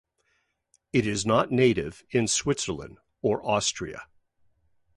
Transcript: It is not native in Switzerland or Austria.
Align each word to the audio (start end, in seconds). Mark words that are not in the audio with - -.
It 0.91 1.05
is 1.05 1.27
not 1.27 1.51
native 1.51 2.03
in 2.09 2.27
Switzerland 2.27 2.97
or 3.21 3.45
Austria. 3.47 4.07